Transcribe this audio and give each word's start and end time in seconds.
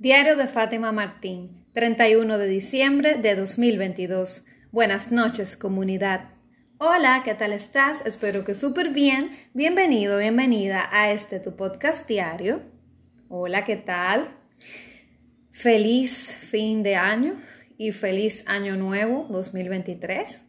Diario 0.00 0.34
de 0.34 0.46
Fátima 0.46 0.92
Martín, 0.92 1.62
31 1.74 2.38
de 2.38 2.46
diciembre 2.46 3.16
de 3.16 3.34
2022. 3.34 4.46
Buenas 4.72 5.12
noches, 5.12 5.58
comunidad. 5.58 6.30
Hola, 6.78 7.20
¿qué 7.22 7.34
tal 7.34 7.52
estás? 7.52 8.00
Espero 8.06 8.42
que 8.42 8.54
súper 8.54 8.94
bien. 8.94 9.32
Bienvenido, 9.52 10.16
bienvenida 10.16 10.88
a 10.90 11.12
este 11.12 11.38
tu 11.38 11.54
podcast 11.54 12.08
diario. 12.08 12.62
Hola, 13.28 13.64
¿qué 13.64 13.76
tal? 13.76 14.38
Feliz 15.50 16.34
fin 16.34 16.82
de 16.82 16.96
año 16.96 17.34
y 17.76 17.92
feliz 17.92 18.42
año 18.46 18.76
nuevo 18.76 19.26
2023. 19.28 20.46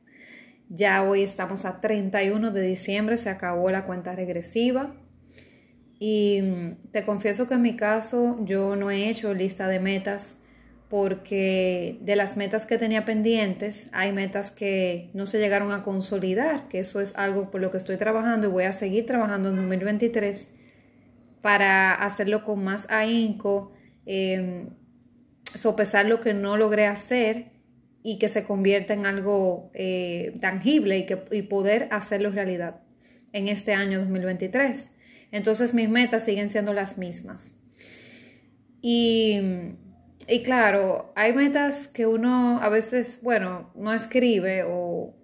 Ya 0.70 1.04
hoy 1.04 1.24
estamos 1.24 1.66
a 1.66 1.82
31 1.82 2.52
de 2.52 2.62
diciembre, 2.62 3.18
se 3.18 3.30
acabó 3.30 3.70
la 3.70 3.86
cuenta 3.86 4.16
regresiva. 4.16 4.96
Y 6.04 6.42
mm, 6.42 6.92
te 6.92 7.06
confieso 7.06 7.48
que 7.48 7.54
en 7.54 7.62
mi 7.62 7.76
caso 7.76 8.40
yo 8.44 8.76
no 8.76 8.90
he 8.90 9.08
hecho 9.08 9.36
lista 9.36 9.68
de 9.68 9.80
metas 9.80 10.38
porque 10.90 12.00
de 12.02 12.16
las 12.16 12.38
metas 12.38 12.66
que 12.66 12.80
tenía 12.80 13.06
pendientes 13.06 13.88
hay 13.92 14.12
metas 14.12 14.50
que 14.50 15.12
no 15.14 15.28
se 15.28 15.38
llegaron 15.38 15.72
a 15.72 15.84
consolidar, 15.84 16.68
que 16.70 16.80
eso 16.80 17.02
es 17.02 17.14
algo 17.16 17.52
por 17.52 17.62
lo 17.62 17.70
que 17.70 17.78
estoy 17.78 17.98
trabajando 17.98 18.48
y 18.48 18.50
voy 18.50 18.64
a 18.64 18.74
seguir 18.74 19.06
trabajando 19.06 19.50
en 19.50 19.58
2023 19.58 20.48
para 21.42 21.94
hacerlo 21.94 22.44
con 22.44 22.64
más 22.64 22.90
ahínco, 22.90 23.72
eh, 24.08 24.70
sopesar 25.54 26.08
lo 26.08 26.20
que 26.20 26.34
no 26.34 26.58
logré 26.58 26.88
hacer 26.88 27.52
y 28.02 28.18
que 28.18 28.28
se 28.28 28.44
convierta 28.44 28.96
en 28.96 29.06
algo 29.06 29.70
eh, 29.76 30.36
tangible 30.42 30.98
y, 30.98 31.06
que, 31.06 31.26
y 31.32 31.44
poder 31.44 31.90
hacerlo 31.92 32.32
realidad 32.32 32.82
en 33.34 33.50
este 33.50 33.76
año 33.76 34.00
2023. 34.00 34.94
Entonces 35.32 35.74
mis 35.74 35.90
metas 35.90 36.26
siguen 36.26 36.50
siendo 36.50 36.74
las 36.74 36.98
mismas. 36.98 37.54
Y, 38.82 39.40
y 40.28 40.44
claro, 40.44 41.14
hay 41.16 41.34
metas 41.34 41.88
que 41.88 42.06
uno 42.06 42.60
a 42.62 42.70
veces, 42.70 43.20
bueno, 43.22 43.72
no 43.76 43.94
escribe 43.94 44.64
o, 44.68 45.16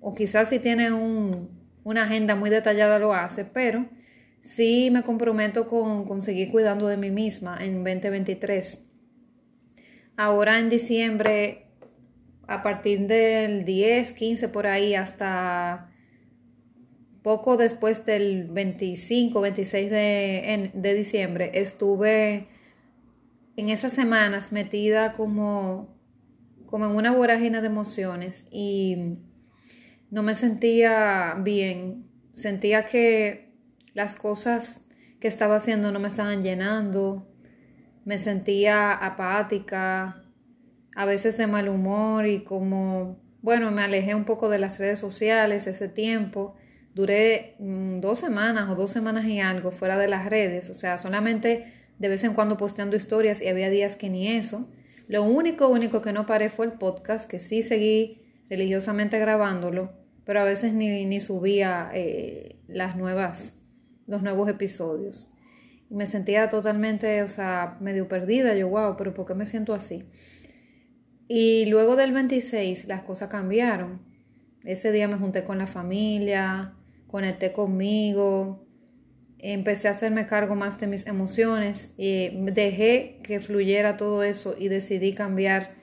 o 0.00 0.14
quizás 0.14 0.48
si 0.48 0.58
tiene 0.58 0.92
un, 0.92 1.50
una 1.84 2.04
agenda 2.04 2.36
muy 2.36 2.50
detallada 2.50 2.98
lo 2.98 3.14
hace, 3.14 3.44
pero 3.44 3.88
sí 4.40 4.90
me 4.90 5.02
comprometo 5.02 5.68
con, 5.68 6.04
con 6.06 6.22
seguir 6.22 6.50
cuidando 6.50 6.88
de 6.88 6.96
mí 6.96 7.10
misma 7.10 7.58
en 7.60 7.84
2023. 7.84 8.84
Ahora 10.16 10.58
en 10.58 10.68
diciembre, 10.68 11.66
a 12.46 12.62
partir 12.62 13.06
del 13.06 13.64
10, 13.64 14.12
15 14.12 14.48
por 14.48 14.66
ahí 14.66 14.94
hasta 14.94 15.91
poco 17.22 17.56
después 17.56 18.04
del 18.04 18.48
25, 18.48 19.40
26 19.40 19.90
de, 19.90 20.70
de 20.74 20.94
diciembre, 20.94 21.50
estuve 21.54 22.48
en 23.56 23.68
esas 23.68 23.92
semanas 23.92 24.52
metida 24.52 25.12
como, 25.12 25.96
como 26.66 26.86
en 26.86 26.96
una 26.96 27.12
vorágine 27.12 27.60
de 27.60 27.66
emociones 27.66 28.46
y 28.50 29.18
no 30.10 30.22
me 30.22 30.34
sentía 30.34 31.36
bien. 31.38 32.08
Sentía 32.32 32.86
que 32.86 33.52
las 33.94 34.14
cosas 34.14 34.82
que 35.20 35.28
estaba 35.28 35.56
haciendo 35.56 35.92
no 35.92 36.00
me 36.00 36.08
estaban 36.08 36.42
llenando. 36.42 37.28
Me 38.04 38.18
sentía 38.18 38.92
apática, 38.92 40.24
a 40.96 41.04
veces 41.06 41.36
de 41.36 41.46
mal 41.46 41.68
humor 41.68 42.26
y 42.26 42.42
como, 42.42 43.20
bueno, 43.42 43.70
me 43.70 43.82
alejé 43.82 44.14
un 44.14 44.24
poco 44.24 44.48
de 44.48 44.58
las 44.58 44.78
redes 44.80 44.98
sociales 44.98 45.66
ese 45.66 45.88
tiempo 45.88 46.56
duré 46.94 47.56
mm, 47.58 48.00
dos 48.00 48.18
semanas 48.18 48.70
o 48.70 48.74
dos 48.74 48.90
semanas 48.90 49.24
y 49.26 49.40
algo 49.40 49.70
fuera 49.70 49.98
de 49.98 50.08
las 50.08 50.26
redes, 50.26 50.70
o 50.70 50.74
sea, 50.74 50.98
solamente 50.98 51.72
de 51.98 52.08
vez 52.08 52.24
en 52.24 52.34
cuando 52.34 52.56
posteando 52.56 52.96
historias 52.96 53.40
y 53.40 53.48
había 53.48 53.70
días 53.70 53.96
que 53.96 54.10
ni 54.10 54.28
eso. 54.28 54.68
Lo 55.08 55.22
único, 55.22 55.68
único 55.68 56.02
que 56.02 56.12
no 56.12 56.26
paré 56.26 56.50
fue 56.50 56.66
el 56.66 56.72
podcast, 56.72 57.28
que 57.28 57.38
sí 57.38 57.62
seguí 57.62 58.22
religiosamente 58.48 59.18
grabándolo, 59.18 59.92
pero 60.24 60.40
a 60.40 60.44
veces 60.44 60.74
ni, 60.74 61.04
ni 61.04 61.20
subía 61.20 61.90
eh, 61.94 62.56
las 62.68 62.96
nuevas, 62.96 63.56
los 64.06 64.22
nuevos 64.22 64.48
episodios. 64.48 65.30
Me 65.90 66.06
sentía 66.06 66.48
totalmente, 66.48 67.22
o 67.22 67.28
sea, 67.28 67.76
medio 67.80 68.08
perdida. 68.08 68.54
Yo, 68.56 68.68
wow, 68.68 68.96
pero 68.96 69.12
¿por 69.12 69.26
qué 69.26 69.34
me 69.34 69.46
siento 69.46 69.74
así? 69.74 70.04
Y 71.28 71.66
luego 71.66 71.96
del 71.96 72.12
26 72.12 72.86
las 72.86 73.02
cosas 73.02 73.28
cambiaron. 73.28 74.00
Ese 74.64 74.92
día 74.92 75.08
me 75.08 75.16
junté 75.16 75.44
con 75.44 75.58
la 75.58 75.66
familia, 75.66 76.74
conecté 77.12 77.52
conmigo, 77.52 78.66
empecé 79.38 79.88
a 79.88 79.90
hacerme 79.90 80.26
cargo 80.26 80.54
más 80.54 80.80
de 80.80 80.86
mis 80.86 81.06
emociones 81.06 81.92
y 81.98 82.30
dejé 82.50 83.20
que 83.22 83.38
fluyera 83.38 83.98
todo 83.98 84.22
eso 84.22 84.56
y 84.58 84.68
decidí 84.68 85.12
cambiar, 85.12 85.74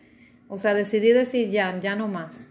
o 0.47 0.57
sea, 0.57 0.73
decidí 0.73 1.11
decir 1.11 1.51
ya, 1.51 1.79
ya 1.79 1.95
no 1.95 2.07
más. 2.07 2.49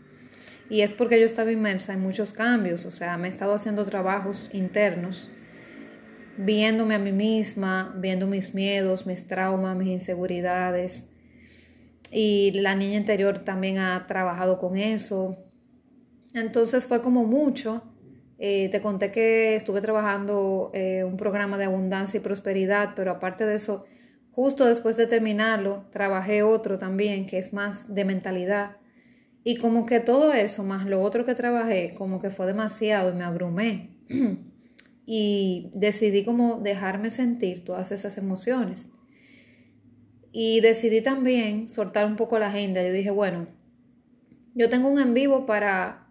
Y 0.70 0.82
es 0.82 0.92
porque 0.92 1.18
yo 1.18 1.26
estaba 1.26 1.50
inmersa 1.50 1.94
en 1.94 2.00
muchos 2.00 2.32
cambios, 2.32 2.86
o 2.86 2.92
sea, 2.92 3.18
me 3.18 3.26
he 3.26 3.30
estado 3.30 3.52
haciendo 3.52 3.84
trabajos 3.84 4.48
internos, 4.52 5.30
viéndome 6.36 6.94
a 6.94 7.00
mí 7.00 7.10
misma, 7.10 7.92
viendo 7.98 8.28
mis 8.28 8.54
miedos, 8.54 9.06
mis 9.06 9.26
traumas, 9.26 9.76
mis 9.76 9.88
inseguridades. 9.88 11.04
Y 12.12 12.52
la 12.52 12.76
niña 12.76 12.96
interior 12.96 13.40
también 13.40 13.78
ha 13.78 14.06
trabajado 14.06 14.58
con 14.60 14.76
eso. 14.76 15.36
Entonces 16.32 16.86
fue 16.86 17.02
como 17.02 17.24
mucho 17.24 17.82
eh, 18.38 18.68
te 18.70 18.80
conté 18.80 19.10
que 19.10 19.56
estuve 19.56 19.80
trabajando 19.80 20.70
eh, 20.72 21.02
un 21.04 21.16
programa 21.16 21.58
de 21.58 21.64
abundancia 21.64 22.18
y 22.18 22.20
prosperidad, 22.20 22.92
pero 22.94 23.10
aparte 23.10 23.44
de 23.44 23.56
eso, 23.56 23.84
justo 24.30 24.64
después 24.64 24.96
de 24.96 25.06
terminarlo, 25.06 25.86
trabajé 25.90 26.42
otro 26.44 26.78
también 26.78 27.26
que 27.26 27.38
es 27.38 27.52
más 27.52 27.92
de 27.94 28.04
mentalidad. 28.04 28.76
Y 29.42 29.56
como 29.56 29.86
que 29.86 30.00
todo 30.00 30.32
eso, 30.32 30.62
más 30.62 30.86
lo 30.86 31.02
otro 31.02 31.24
que 31.24 31.34
trabajé, 31.34 31.94
como 31.96 32.20
que 32.20 32.30
fue 32.30 32.46
demasiado 32.46 33.10
y 33.10 33.14
me 33.14 33.24
abrumé. 33.24 33.90
y 35.10 35.70
decidí 35.74 36.22
como 36.22 36.60
dejarme 36.60 37.10
sentir 37.10 37.64
todas 37.64 37.92
esas 37.92 38.18
emociones. 38.18 38.90
Y 40.32 40.60
decidí 40.60 41.00
también 41.00 41.68
soltar 41.68 42.04
un 42.04 42.16
poco 42.16 42.38
la 42.38 42.48
agenda. 42.48 42.82
Yo 42.86 42.92
dije, 42.92 43.10
bueno, 43.10 43.48
yo 44.54 44.68
tengo 44.68 44.88
un 44.88 45.00
en 45.00 45.14
vivo 45.14 45.46
para 45.46 46.06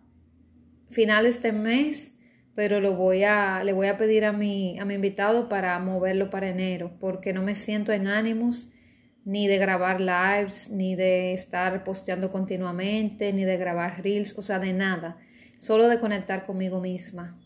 finales 0.90 1.42
de 1.44 1.52
mes 1.52 2.17
pero 2.58 2.82
lo 2.82 2.96
voy 2.96 3.24
a, 3.24 3.64
le 3.64 3.72
voy 3.72 3.86
a 3.86 3.98
pedir 3.98 4.26
a 4.26 4.34
mi, 4.34 4.80
a 4.80 4.86
mi 4.86 4.96
invitado 4.96 5.48
para 5.48 5.78
moverlo 5.78 6.32
para 6.32 6.50
enero, 6.50 6.98
porque 7.00 7.32
no 7.32 7.44
me 7.44 7.54
siento 7.54 7.94
en 7.94 8.08
ánimos 8.08 8.72
ni 9.26 9.46
de 9.46 9.60
grabar 9.60 10.02
lives, 10.02 10.72
ni 10.72 10.96
de 10.96 11.34
estar 11.34 11.84
posteando 11.84 12.32
continuamente, 12.32 13.32
ni 13.32 13.46
de 13.46 13.58
grabar 13.58 14.02
reels, 14.02 14.36
o 14.40 14.42
sea, 14.42 14.58
de 14.58 14.74
nada, 14.74 15.20
solo 15.60 15.88
de 15.88 16.00
conectar 16.00 16.48
conmigo 16.48 16.82
misma. 16.82 17.40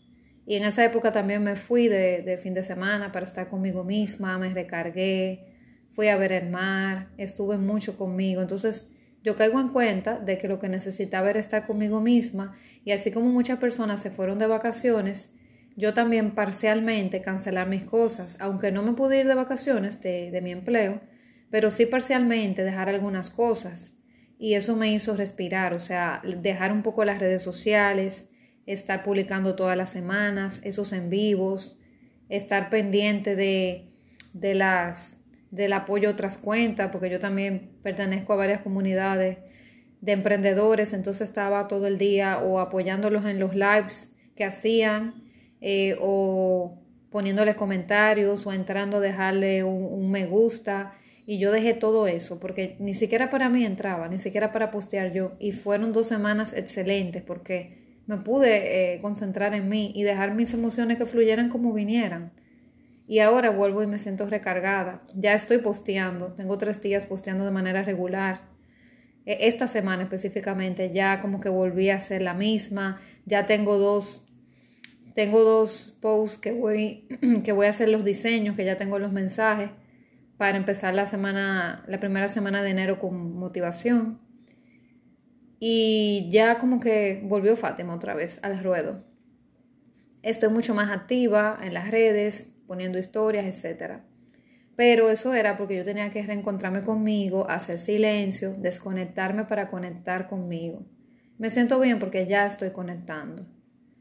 Y 0.46 0.56
en 0.56 0.62
esa 0.62 0.82
época 0.82 1.12
también 1.12 1.44
me 1.44 1.56
fui 1.56 1.88
de, 1.88 2.22
de 2.22 2.38
fin 2.38 2.54
de 2.54 2.62
semana 2.62 3.12
para 3.12 3.26
estar 3.26 3.48
conmigo 3.48 3.84
misma, 3.84 4.38
me 4.38 4.48
recargué, 4.48 5.44
fui 5.90 6.08
a 6.08 6.16
ver 6.16 6.32
el 6.32 6.48
mar, 6.48 7.10
estuve 7.18 7.58
mucho 7.58 7.98
conmigo. 7.98 8.40
Entonces, 8.40 8.86
yo 9.22 9.36
caigo 9.36 9.60
en 9.60 9.68
cuenta 9.68 10.18
de 10.18 10.38
que 10.38 10.48
lo 10.48 10.58
que 10.58 10.68
necesitaba 10.68 11.30
era 11.30 11.40
estar 11.40 11.66
conmigo 11.66 12.00
misma 12.00 12.56
y 12.84 12.92
así 12.92 13.12
como 13.12 13.28
muchas 13.28 13.58
personas 13.58 14.02
se 14.02 14.10
fueron 14.10 14.38
de 14.38 14.46
vacaciones, 14.46 15.30
yo 15.76 15.94
también 15.94 16.32
parcialmente 16.32 17.22
cancelar 17.22 17.68
mis 17.68 17.84
cosas, 17.84 18.36
aunque 18.40 18.72
no 18.72 18.82
me 18.82 18.92
pude 18.92 19.20
ir 19.20 19.26
de 19.26 19.34
vacaciones 19.34 20.00
de, 20.02 20.40
mi 20.42 20.50
empleo, 20.50 21.00
pero 21.50 21.70
sí 21.70 21.86
parcialmente 21.86 22.64
dejar 22.64 22.88
algunas 22.88 23.30
cosas. 23.30 23.94
Y 24.38 24.54
eso 24.54 24.76
me 24.76 24.92
hizo 24.92 25.16
respirar, 25.16 25.72
o 25.72 25.78
sea, 25.78 26.20
dejar 26.24 26.72
un 26.72 26.82
poco 26.82 27.04
las 27.04 27.20
redes 27.20 27.42
sociales, 27.42 28.28
estar 28.66 29.02
publicando 29.04 29.54
todas 29.54 29.76
las 29.76 29.90
semanas, 29.90 30.60
esos 30.64 30.92
en 30.92 31.10
vivos, 31.10 31.78
estar 32.28 32.68
pendiente 32.68 33.36
de, 33.36 33.88
de 34.34 34.54
las 34.54 35.21
del 35.52 35.74
apoyo 35.74 36.08
a 36.08 36.12
otras 36.12 36.38
cuentas, 36.38 36.88
porque 36.90 37.10
yo 37.10 37.20
también 37.20 37.70
pertenezco 37.82 38.32
a 38.32 38.36
varias 38.36 38.62
comunidades 38.62 39.38
de 40.00 40.12
emprendedores, 40.12 40.94
entonces 40.94 41.28
estaba 41.28 41.68
todo 41.68 41.86
el 41.86 41.98
día 41.98 42.38
o 42.38 42.58
apoyándolos 42.58 43.24
en 43.26 43.38
los 43.38 43.54
lives 43.54 44.10
que 44.34 44.44
hacían 44.44 45.22
eh, 45.60 45.94
o 46.00 46.82
poniéndoles 47.10 47.54
comentarios 47.54 48.46
o 48.46 48.52
entrando 48.52 48.96
a 48.96 49.00
dejarle 49.00 49.62
un, 49.62 50.10
me 50.10 50.24
gusta 50.24 50.94
y 51.26 51.38
yo 51.38 51.52
dejé 51.52 51.74
todo 51.74 52.06
eso 52.06 52.40
porque 52.40 52.74
ni 52.80 52.94
siquiera 52.94 53.28
para 53.28 53.50
mí 53.50 53.64
entraba, 53.64 54.08
ni 54.08 54.18
siquiera 54.18 54.52
para 54.52 54.70
postear 54.70 55.12
yo 55.12 55.32
y 55.38 55.52
fueron 55.52 55.92
dos 55.92 56.08
semanas 56.08 56.54
excelentes 56.54 57.22
porque 57.22 58.00
me 58.06 58.16
pude 58.16 58.94
eh, 58.94 59.00
concentrar 59.02 59.52
en 59.54 59.68
mí 59.68 59.92
y 59.94 60.02
dejar 60.02 60.34
mis 60.34 60.52
emociones 60.54 60.96
que 60.96 61.06
fluyeran 61.06 61.50
como 61.50 61.74
vinieran. 61.74 62.32
Y 63.06 63.18
ahora 63.18 63.50
vuelvo 63.50 63.82
y 63.82 63.86
me 63.86 63.98
siento 63.98 64.26
recargada. 64.26 65.02
Ya 65.14 65.34
estoy 65.34 65.58
posteando. 65.58 66.32
Tengo 66.32 66.58
tres 66.58 66.80
días 66.80 67.06
posteando 67.06 67.44
de 67.44 67.50
manera 67.50 67.82
regular. 67.82 68.42
E, 69.26 69.48
esta 69.48 69.68
semana 69.68 70.04
específicamente 70.04 70.90
ya 70.92 71.20
como 71.20 71.40
que 71.40 71.48
volví 71.48 71.90
a 71.90 72.00
ser 72.00 72.22
la 72.22 72.34
misma. 72.34 73.00
Ya 73.26 73.46
tengo 73.46 73.78
dos, 73.78 74.24
tengo 75.14 75.42
dos 75.44 75.96
posts 76.00 76.38
que 76.38 76.52
voy, 76.52 77.08
que 77.44 77.52
voy 77.52 77.66
a 77.66 77.70
hacer 77.70 77.88
los 77.88 78.04
diseños, 78.04 78.56
que 78.56 78.64
ya 78.64 78.76
tengo 78.76 78.98
los 78.98 79.12
mensajes. 79.12 79.70
para 80.38 80.56
empezar 80.56 80.94
la 80.94 81.06
semana, 81.06 81.84
la 81.86 82.00
primera 82.00 82.28
semana 82.28 82.62
de 82.62 82.70
enero 82.70 82.98
con 82.98 83.34
motivación. 83.34 84.20
Y 85.60 86.28
ya 86.32 86.58
como 86.58 86.80
que 86.80 87.22
volvió 87.24 87.56
Fátima 87.56 87.94
otra 87.94 88.14
vez 88.14 88.40
al 88.42 88.62
ruedo. 88.64 89.04
Estoy 90.22 90.48
mucho 90.48 90.74
más 90.74 90.90
activa 90.90 91.58
en 91.62 91.74
las 91.74 91.90
redes, 91.90 92.51
poniendo 92.72 92.98
historias, 92.98 93.44
etc. 93.44 93.98
Pero 94.76 95.10
eso 95.10 95.34
era 95.34 95.58
porque 95.58 95.76
yo 95.76 95.84
tenía 95.84 96.08
que 96.08 96.22
reencontrarme 96.22 96.82
conmigo, 96.82 97.46
hacer 97.50 97.78
silencio, 97.78 98.54
desconectarme 98.58 99.44
para 99.44 99.68
conectar 99.68 100.26
conmigo. 100.26 100.86
Me 101.36 101.50
siento 101.50 101.78
bien 101.80 101.98
porque 101.98 102.24
ya 102.26 102.46
estoy 102.46 102.70
conectando 102.70 103.44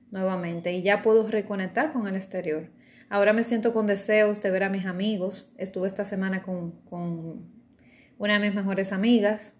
nuevamente 0.09 0.71
y 0.71 0.83
ya 0.83 1.01
puedo 1.01 1.27
reconectar 1.27 1.91
con 1.91 2.07
el 2.07 2.15
exterior. 2.15 2.69
Ahora 3.09 3.33
me 3.33 3.43
siento 3.43 3.73
con 3.73 3.87
deseos 3.87 4.41
de 4.41 4.51
ver 4.51 4.63
a 4.63 4.69
mis 4.69 4.85
amigos. 4.85 5.53
Estuve 5.57 5.89
esta 5.89 6.05
semana 6.05 6.41
con, 6.41 6.71
con 6.85 7.51
una 8.17 8.39
de 8.39 8.47
mis 8.47 8.55
mejores 8.55 8.93
amigas 8.93 9.53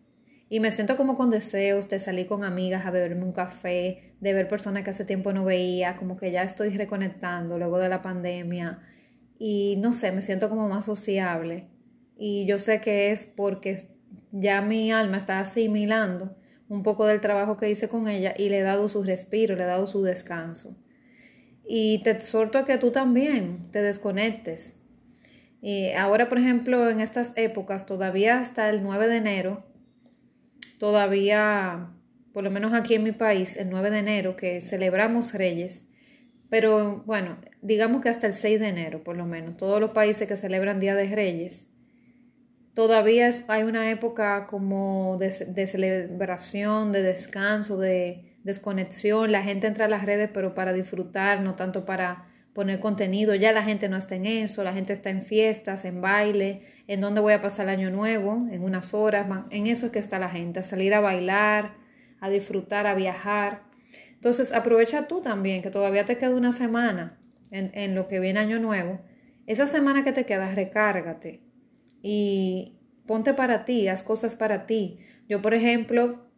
y 0.47 0.61
me 0.61 0.71
siento 0.71 0.95
como 0.95 1.15
con 1.15 1.31
deseos 1.31 1.89
de 1.89 1.99
salir 1.99 2.27
con 2.27 2.45
amigas 2.45 2.85
a 2.85 2.91
beberme 2.91 3.25
un 3.25 3.33
café, 3.33 4.13
de 4.21 4.33
ver 4.33 4.47
personas 4.47 4.85
que 4.85 4.91
hace 4.91 5.03
tiempo 5.03 5.33
no 5.33 5.43
veía, 5.43 5.97
como 5.97 6.15
que 6.15 6.31
ya 6.31 6.43
estoy 6.43 6.69
reconectando 6.77 7.57
luego 7.59 7.77
de 7.77 7.89
la 7.89 8.01
pandemia 8.01 8.79
y 9.43 9.75
no 9.77 9.91
sé, 9.91 10.11
me 10.11 10.21
siento 10.21 10.49
como 10.49 10.69
más 10.69 10.85
sociable 10.85 11.67
y 12.15 12.45
yo 12.45 12.59
sé 12.59 12.79
que 12.79 13.09
es 13.09 13.25
porque 13.25 13.87
ya 14.31 14.61
mi 14.61 14.91
alma 14.91 15.17
está 15.17 15.39
asimilando 15.39 16.37
un 16.69 16.83
poco 16.83 17.07
del 17.07 17.21
trabajo 17.21 17.57
que 17.57 17.67
hice 17.67 17.89
con 17.89 18.07
ella 18.07 18.35
y 18.37 18.49
le 18.49 18.59
he 18.59 18.61
dado 18.61 18.87
su 18.87 19.01
respiro, 19.01 19.55
le 19.55 19.63
he 19.63 19.65
dado 19.65 19.87
su 19.87 20.03
descanso. 20.03 20.77
Y 21.67 22.03
te 22.03 22.11
exhorto 22.11 22.59
a 22.59 22.65
que 22.65 22.77
tú 22.77 22.91
también 22.91 23.71
te 23.71 23.81
desconectes. 23.81 24.75
Y 25.59 25.89
ahora, 25.93 26.29
por 26.29 26.37
ejemplo, 26.37 26.87
en 26.87 26.99
estas 26.99 27.33
épocas, 27.35 27.87
todavía 27.87 28.39
hasta 28.39 28.69
el 28.69 28.83
9 28.83 29.07
de 29.07 29.17
enero, 29.17 29.65
todavía, 30.77 31.89
por 32.31 32.43
lo 32.43 32.51
menos 32.51 32.73
aquí 32.73 32.93
en 32.93 33.03
mi 33.03 33.11
país, 33.11 33.57
el 33.57 33.71
9 33.71 33.89
de 33.89 33.99
enero, 33.99 34.35
que 34.35 34.61
celebramos 34.61 35.33
Reyes, 35.33 35.87
pero 36.51 37.01
bueno, 37.05 37.37
digamos 37.61 38.01
que 38.01 38.09
hasta 38.09 38.27
el 38.27 38.33
6 38.33 38.59
de 38.59 38.67
enero, 38.67 39.05
por 39.05 39.15
lo 39.15 39.25
menos, 39.25 39.55
todos 39.55 39.79
los 39.79 39.91
países 39.91 40.27
que 40.27 40.35
celebran 40.35 40.81
Día 40.81 40.95
de 40.95 41.07
Reyes, 41.07 41.69
todavía 42.73 43.29
hay 43.47 43.63
una 43.63 43.89
época 43.89 44.47
como 44.47 45.17
de, 45.17 45.31
celebración, 45.31 46.91
de 46.91 47.03
descanso, 47.03 47.77
de 47.77 48.35
desconexión. 48.43 49.31
La 49.31 49.43
gente 49.43 49.65
entra 49.65 49.85
a 49.85 49.87
las 49.87 50.03
redes, 50.03 50.29
pero 50.33 50.53
para 50.53 50.73
disfrutar, 50.73 51.39
no 51.39 51.55
tanto 51.55 51.85
para 51.85 52.27
poner 52.51 52.81
contenido. 52.81 53.33
Ya 53.33 53.53
la 53.53 53.63
gente 53.63 53.87
no 53.87 53.95
está 53.95 54.15
en 54.15 54.25
eso, 54.25 54.61
la 54.65 54.73
gente 54.73 54.91
está 54.91 55.09
en 55.09 55.23
fiestas, 55.23 55.85
en 55.85 56.01
baile, 56.01 56.63
en 56.87 56.99
dónde 56.99 57.21
voy 57.21 57.31
a 57.31 57.41
pasar 57.41 57.69
el 57.69 57.79
año 57.79 57.91
nuevo, 57.91 58.45
en 58.51 58.61
unas 58.61 58.93
horas. 58.93 59.25
En 59.51 59.67
eso 59.67 59.85
es 59.85 59.93
que 59.93 59.99
está 59.99 60.19
la 60.19 60.27
gente, 60.27 60.59
a 60.59 60.63
salir 60.63 60.93
a 60.93 60.99
bailar, 60.99 61.75
a 62.19 62.29
disfrutar, 62.29 62.87
a 62.87 62.93
viajar. 62.93 63.70
Entonces 64.21 64.53
aprovecha 64.53 65.07
tú 65.07 65.19
también, 65.19 65.63
que 65.63 65.71
todavía 65.71 66.05
te 66.05 66.19
queda 66.19 66.35
una 66.35 66.51
semana 66.51 67.17
en, 67.49 67.95
lo 67.95 68.05
que 68.05 68.19
viene 68.19 68.39
año 68.39 68.59
nuevo. 68.59 69.01
Esa 69.47 69.65
semana 69.65 70.03
que 70.03 70.11
te 70.11 70.27
queda, 70.27 70.53
recárgate 70.53 71.41
y 72.03 72.77
ponte 73.07 73.33
para 73.33 73.65
ti, 73.65 73.87
haz 73.87 74.03
cosas 74.03 74.35
para 74.35 74.67
ti. 74.67 74.99
Yo, 75.27 75.41
por 75.41 75.55
ejemplo, 75.55 76.29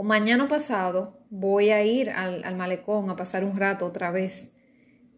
mañana 0.00 0.46
pasado 0.46 1.18
voy 1.30 1.70
a 1.70 1.84
ir 1.84 2.10
al, 2.10 2.44
al, 2.44 2.54
malecón 2.54 3.10
a 3.10 3.16
pasar 3.16 3.44
un 3.44 3.56
rato 3.56 3.84
otra 3.84 4.12
vez 4.12 4.54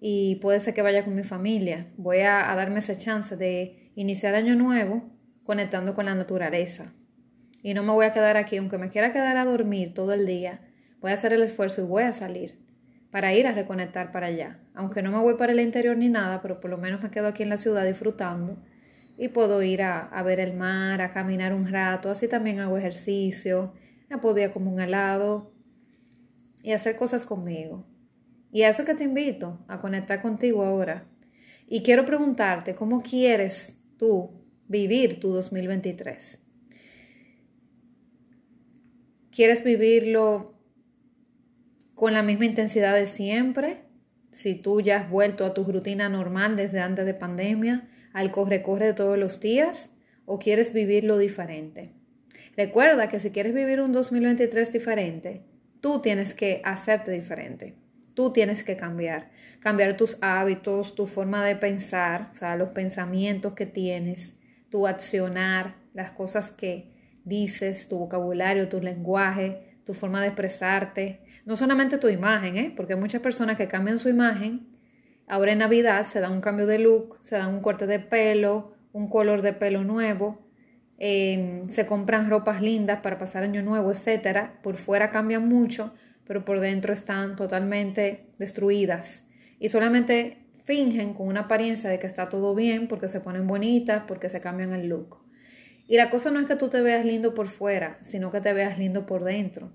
y 0.00 0.36
puede 0.36 0.60
ser 0.60 0.72
que 0.72 0.80
vaya 0.80 1.04
con 1.04 1.14
mi 1.14 1.24
familia. 1.24 1.92
Voy 1.98 2.20
a 2.20 2.54
darme 2.56 2.78
esa 2.78 2.96
chance 2.96 3.36
de 3.36 3.92
iniciar 3.96 4.34
año 4.34 4.56
nuevo 4.56 5.10
conectando 5.44 5.92
con 5.92 6.06
la 6.06 6.14
naturaleza. 6.14 6.94
Y 7.62 7.74
no 7.74 7.82
me 7.82 7.92
voy 7.92 8.06
a 8.06 8.14
quedar 8.14 8.38
aquí, 8.38 8.56
aunque 8.56 8.78
me 8.78 8.88
quiera 8.88 9.12
quedar 9.12 9.36
a 9.36 9.44
dormir 9.44 9.92
todo 9.92 10.14
el 10.14 10.24
día, 10.24 10.62
voy 11.00 11.10
a 11.10 11.14
hacer 11.14 11.32
el 11.32 11.42
esfuerzo 11.42 11.82
y 11.82 11.84
voy 11.84 12.02
a 12.02 12.12
salir 12.12 12.58
para 13.10 13.34
ir 13.34 13.46
a 13.46 13.52
reconectar 13.52 14.12
para 14.12 14.28
allá. 14.28 14.60
Aunque 14.74 15.02
no 15.02 15.10
me 15.10 15.18
voy 15.18 15.34
para 15.34 15.52
el 15.52 15.60
interior 15.60 15.96
ni 15.96 16.08
nada, 16.08 16.40
pero 16.42 16.60
por 16.60 16.70
lo 16.70 16.78
menos 16.78 17.02
me 17.02 17.10
quedo 17.10 17.26
aquí 17.26 17.42
en 17.42 17.48
la 17.48 17.56
ciudad 17.56 17.84
disfrutando 17.84 18.56
y 19.18 19.28
puedo 19.28 19.62
ir 19.62 19.82
a, 19.82 20.22
ver 20.22 20.40
el 20.40 20.54
mar, 20.54 21.02
a 21.02 21.12
caminar 21.12 21.52
un 21.52 21.68
rato, 21.68 22.08
así 22.10 22.28
también 22.28 22.60
hago 22.60 22.78
ejercicio, 22.78 23.74
me 24.08 24.18
podía 24.18 24.52
como 24.52 24.72
un 24.72 24.80
helado 24.80 25.52
y 26.62 26.72
hacer 26.72 26.96
cosas 26.96 27.26
conmigo. 27.26 27.84
Y 28.52 28.62
a 28.62 28.70
eso 28.70 28.84
que 28.84 28.94
te 28.94 29.04
invito, 29.04 29.58
a 29.68 29.80
conectar 29.80 30.22
contigo 30.22 30.64
ahora. 30.64 31.04
Y 31.68 31.82
quiero 31.82 32.06
preguntarte, 32.06 32.74
¿cómo 32.74 33.02
quieres 33.02 33.78
tú 33.96 34.30
vivir 34.68 35.20
tu 35.20 35.28
2023? 35.32 36.42
¿Quieres 39.30 39.62
vivirlo 39.62 40.59
con 42.00 42.14
la 42.14 42.22
misma 42.22 42.46
intensidad 42.46 42.94
de 42.94 43.04
siempre? 43.04 43.82
Si 44.30 44.54
tú 44.54 44.80
ya 44.80 44.96
has 44.96 45.10
vuelto 45.10 45.44
a 45.44 45.52
tu 45.52 45.64
rutina 45.64 46.08
normal 46.08 46.56
desde 46.56 46.80
antes 46.80 47.04
de 47.04 47.12
pandemia, 47.12 47.90
al 48.14 48.30
corre-corre 48.30 48.86
de 48.86 48.94
todos 48.94 49.18
los 49.18 49.38
días 49.38 49.90
o 50.24 50.38
quieres 50.38 50.72
vivirlo 50.72 51.18
diferente. 51.18 51.92
Recuerda 52.56 53.10
que 53.10 53.20
si 53.20 53.32
quieres 53.32 53.52
vivir 53.52 53.82
un 53.82 53.92
2023 53.92 54.72
diferente, 54.72 55.42
tú 55.82 56.00
tienes 56.00 56.32
que 56.32 56.62
hacerte 56.64 57.10
diferente. 57.10 57.74
Tú 58.14 58.32
tienes 58.32 58.64
que 58.64 58.78
cambiar, 58.78 59.30
cambiar 59.58 59.94
tus 59.98 60.16
hábitos, 60.22 60.94
tu 60.94 61.04
forma 61.04 61.44
de 61.44 61.56
pensar, 61.56 62.30
o 62.30 62.34
sea, 62.34 62.56
los 62.56 62.70
pensamientos 62.70 63.52
que 63.52 63.66
tienes, 63.66 64.38
tu 64.70 64.86
accionar, 64.86 65.76
las 65.92 66.12
cosas 66.12 66.50
que 66.50 66.94
dices, 67.26 67.88
tu 67.88 67.98
vocabulario, 67.98 68.70
tu 68.70 68.80
lenguaje, 68.80 69.69
tu 69.84 69.94
forma 69.94 70.20
de 70.20 70.28
expresarte, 70.28 71.20
no 71.44 71.56
solamente 71.56 71.98
tu 71.98 72.08
imagen, 72.08 72.56
¿eh? 72.56 72.72
porque 72.76 72.94
hay 72.94 73.00
muchas 73.00 73.20
personas 73.20 73.56
que 73.56 73.68
cambian 73.68 73.98
su 73.98 74.08
imagen 74.08 74.70
Ahora 75.30 75.52
en 75.52 75.58
Navidad 75.58 76.04
se 76.06 76.18
da 76.18 76.28
un 76.28 76.40
cambio 76.40 76.66
de 76.66 76.80
look, 76.80 77.18
se 77.20 77.36
da 77.36 77.46
un 77.46 77.60
corte 77.60 77.86
de 77.86 78.00
pelo, 78.00 78.72
un 78.92 79.08
color 79.08 79.42
de 79.42 79.52
pelo 79.52 79.84
nuevo, 79.84 80.40
em, 80.98 81.68
se 81.68 81.86
compran 81.86 82.28
ropas 82.28 82.60
lindas 82.60 82.98
para 82.98 83.16
pasar 83.16 83.44
año 83.44 83.62
nuevo, 83.62 83.92
etc. 83.92 84.50
Por 84.60 84.76
fuera 84.76 85.08
cambian 85.10 85.46
mucho, 85.46 85.94
pero 86.26 86.44
por 86.44 86.58
dentro 86.58 86.92
están 86.92 87.36
totalmente 87.36 88.26
destruidas 88.40 89.24
y 89.60 89.68
solamente 89.68 90.38
fingen 90.64 91.14
con 91.14 91.28
una 91.28 91.42
apariencia 91.42 91.88
de 91.88 92.00
que 92.00 92.08
está 92.08 92.26
todo 92.26 92.52
bien 92.56 92.88
porque 92.88 93.08
se 93.08 93.20
ponen 93.20 93.46
bonitas, 93.46 94.02
porque 94.08 94.28
se 94.28 94.40
cambian 94.40 94.72
el 94.72 94.88
look. 94.88 95.19
Y 95.90 95.96
la 95.96 96.08
cosa 96.08 96.30
no 96.30 96.38
es 96.38 96.46
que 96.46 96.54
tú 96.54 96.68
te 96.68 96.82
veas 96.82 97.04
lindo 97.04 97.34
por 97.34 97.48
fuera, 97.48 97.98
sino 98.00 98.30
que 98.30 98.40
te 98.40 98.52
veas 98.52 98.78
lindo 98.78 99.06
por 99.06 99.24
dentro. 99.24 99.72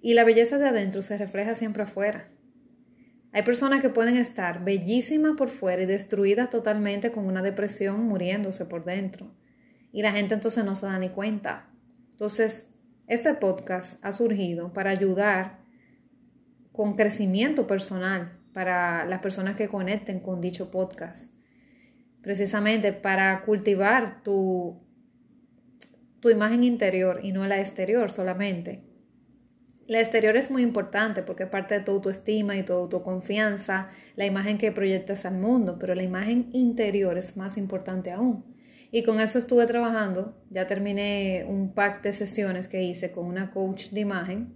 Y 0.00 0.14
la 0.14 0.24
belleza 0.24 0.56
de 0.56 0.66
adentro 0.66 1.02
se 1.02 1.18
refleja 1.18 1.54
siempre 1.54 1.82
afuera. 1.82 2.30
Hay 3.32 3.42
personas 3.42 3.82
que 3.82 3.90
pueden 3.90 4.16
estar 4.16 4.64
bellísimas 4.64 5.34
por 5.36 5.50
fuera 5.50 5.82
y 5.82 5.84
destruidas 5.84 6.48
totalmente 6.48 7.12
con 7.12 7.26
una 7.26 7.42
depresión 7.42 8.02
muriéndose 8.04 8.64
por 8.64 8.86
dentro. 8.86 9.30
Y 9.92 10.00
la 10.00 10.12
gente 10.12 10.32
entonces 10.32 10.64
no 10.64 10.74
se 10.74 10.86
da 10.86 10.98
ni 10.98 11.10
cuenta. 11.10 11.68
Entonces, 12.12 12.70
este 13.06 13.34
podcast 13.34 14.02
ha 14.02 14.12
surgido 14.12 14.72
para 14.72 14.88
ayudar 14.88 15.58
con 16.72 16.94
crecimiento 16.94 17.66
personal 17.66 18.38
para 18.54 19.04
las 19.04 19.20
personas 19.20 19.56
que 19.56 19.68
conecten 19.68 20.20
con 20.20 20.40
dicho 20.40 20.70
podcast. 20.70 21.34
Precisamente 22.22 22.94
para 22.94 23.42
cultivar 23.42 24.22
tu, 24.22 24.80
tu 26.22 26.30
imagen 26.30 26.62
interior 26.62 27.18
y 27.24 27.32
no 27.32 27.44
la 27.48 27.58
exterior 27.58 28.08
solamente. 28.12 28.80
La 29.88 29.98
exterior 29.98 30.36
es 30.36 30.52
muy 30.52 30.62
importante 30.62 31.24
porque 31.24 31.42
es 31.42 31.48
parte 31.48 31.74
de 31.74 31.80
tu 31.80 31.90
autoestima 31.90 32.56
y 32.56 32.62
tu 32.62 32.72
autoconfianza, 32.72 33.90
la 34.14 34.24
imagen 34.24 34.56
que 34.56 34.70
proyectas 34.70 35.26
al 35.26 35.34
mundo, 35.34 35.78
pero 35.80 35.96
la 35.96 36.04
imagen 36.04 36.48
interior 36.52 37.18
es 37.18 37.36
más 37.36 37.56
importante 37.56 38.12
aún. 38.12 38.44
Y 38.92 39.02
con 39.02 39.18
eso 39.18 39.36
estuve 39.36 39.66
trabajando, 39.66 40.40
ya 40.48 40.68
terminé 40.68 41.44
un 41.48 41.74
pack 41.74 42.02
de 42.02 42.12
sesiones 42.12 42.68
que 42.68 42.84
hice 42.84 43.10
con 43.10 43.26
una 43.26 43.50
coach 43.50 43.88
de 43.88 44.00
imagen, 44.00 44.54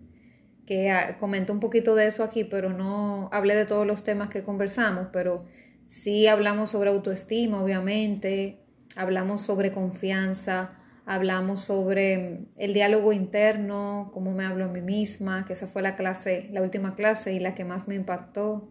que 0.66 0.90
ah, 0.90 1.18
comento 1.18 1.52
un 1.52 1.58
poquito 1.58 1.96
de 1.96 2.06
eso 2.06 2.22
aquí, 2.22 2.44
pero 2.44 2.72
no 2.72 3.28
hablé 3.32 3.56
de 3.56 3.66
todos 3.66 3.86
los 3.86 4.04
temas 4.04 4.28
que 4.28 4.44
conversamos, 4.44 5.08
pero 5.12 5.46
sí 5.86 6.28
hablamos 6.28 6.70
sobre 6.70 6.90
autoestima, 6.90 7.60
obviamente, 7.60 8.60
hablamos 8.94 9.40
sobre 9.40 9.72
confianza, 9.72 10.78
hablamos 11.06 11.62
sobre 11.62 12.40
el 12.58 12.74
diálogo 12.74 13.12
interno, 13.12 14.10
cómo 14.12 14.32
me 14.32 14.44
hablo 14.44 14.64
a 14.64 14.68
mí 14.68 14.82
misma, 14.82 15.44
que 15.46 15.52
esa 15.52 15.68
fue 15.68 15.80
la 15.80 15.94
clase, 15.94 16.48
la 16.50 16.62
última 16.62 16.96
clase 16.96 17.32
y 17.32 17.38
la 17.38 17.54
que 17.54 17.64
más 17.64 17.86
me 17.86 17.94
impactó. 17.94 18.68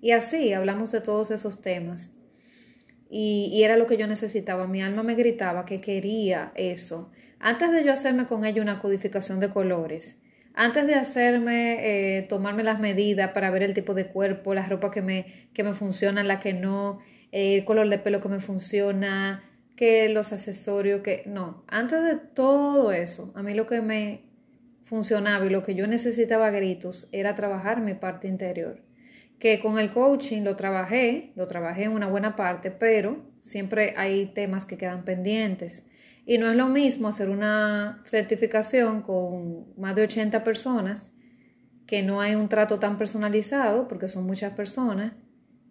Y 0.00 0.10
así 0.10 0.52
hablamos 0.52 0.90
de 0.90 1.00
todos 1.00 1.30
esos 1.30 1.62
temas. 1.62 2.10
Y, 3.08 3.62
era 3.64 3.76
lo 3.76 3.86
que 3.86 3.96
yo 3.96 4.06
necesitaba. 4.06 4.66
Mi 4.66 4.82
alma 4.82 5.02
me 5.02 5.14
gritaba 5.14 5.64
que 5.64 5.80
quería 5.80 6.52
eso. 6.54 7.10
Antes 7.38 7.72
de 7.72 7.84
yo 7.84 7.92
hacerme 7.92 8.26
con 8.26 8.44
ella 8.44 8.62
una 8.62 8.80
codificación 8.80 9.40
de 9.40 9.50
colores, 9.50 10.20
antes 10.54 10.86
de 10.86 10.94
hacerme, 10.94 12.18
eh, 12.18 12.22
tomarme 12.22 12.64
las 12.64 12.80
medidas 12.80 13.30
para 13.32 13.50
ver 13.50 13.62
el 13.62 13.74
tipo 13.74 13.94
de 13.94 14.08
cuerpo, 14.08 14.54
la 14.54 14.68
ropa 14.68 14.90
que 14.90 15.02
me, 15.02 15.48
que 15.54 15.64
me 15.64 15.74
funciona, 15.74 16.22
la 16.24 16.40
que 16.40 16.52
no, 16.52 17.00
el 17.30 17.64
color 17.64 17.88
de 17.88 17.98
pelo 17.98 18.20
que 18.20 18.28
me 18.28 18.40
funciona, 18.40 19.49
que 19.80 20.10
los 20.10 20.30
accesorios, 20.34 21.00
que 21.00 21.22
no, 21.24 21.64
antes 21.66 22.04
de 22.04 22.16
todo 22.16 22.92
eso, 22.92 23.32
a 23.34 23.42
mí 23.42 23.54
lo 23.54 23.66
que 23.66 23.80
me 23.80 24.26
funcionaba 24.82 25.46
y 25.46 25.48
lo 25.48 25.62
que 25.62 25.74
yo 25.74 25.86
necesitaba 25.86 26.48
a 26.48 26.50
gritos 26.50 27.08
era 27.12 27.34
trabajar 27.34 27.80
mi 27.80 27.94
parte 27.94 28.28
interior. 28.28 28.82
Que 29.38 29.58
con 29.58 29.78
el 29.78 29.90
coaching 29.90 30.42
lo 30.42 30.54
trabajé, 30.54 31.32
lo 31.34 31.46
trabajé 31.46 31.84
en 31.84 31.92
una 31.92 32.08
buena 32.08 32.36
parte, 32.36 32.70
pero 32.70 33.24
siempre 33.40 33.94
hay 33.96 34.26
temas 34.26 34.66
que 34.66 34.76
quedan 34.76 35.06
pendientes. 35.06 35.86
Y 36.26 36.36
no 36.36 36.50
es 36.50 36.56
lo 36.56 36.66
mismo 36.66 37.08
hacer 37.08 37.30
una 37.30 38.02
certificación 38.04 39.00
con 39.00 39.64
más 39.78 39.94
de 39.94 40.02
80 40.02 40.44
personas, 40.44 41.14
que 41.86 42.02
no 42.02 42.20
hay 42.20 42.34
un 42.34 42.50
trato 42.50 42.78
tan 42.78 42.98
personalizado, 42.98 43.88
porque 43.88 44.08
son 44.08 44.26
muchas 44.26 44.52
personas, 44.52 45.14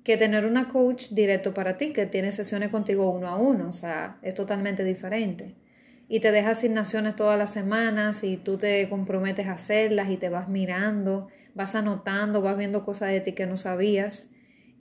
que 0.04 0.18
tener 0.18 0.46
una 0.46 0.68
coach 0.68 1.10
directo 1.10 1.54
para 1.54 1.78
ti, 1.78 1.92
que 1.94 2.06
tiene 2.06 2.32
sesiones 2.32 2.70
contigo 2.70 3.12
uno 3.12 3.28
a 3.28 3.38
uno, 3.38 3.70
o 3.70 3.72
sea, 3.72 4.18
es 4.22 4.34
totalmente 4.34 4.84
diferente. 4.84 5.56
Y 6.08 6.22
te 6.22 6.32
deja 6.32 6.52
asignaciones 6.52 7.16
todas 7.16 7.38
las 7.38 7.52
semanas 7.52 8.24
y 8.24 8.38
tú 8.38 8.58
te 8.58 8.88
comprometes 8.90 9.48
a 9.48 9.54
hacerlas 9.54 10.10
y 10.10 10.18
te 10.18 10.30
vas 10.30 10.50
mirando, 10.50 11.28
vas 11.54 11.76
anotando, 11.76 12.42
vas 12.42 12.58
viendo 12.58 12.84
cosas 12.84 13.12
de 13.12 13.22
ti 13.22 13.34
que 13.34 13.46
no 13.46 13.58
sabías. 13.58 14.28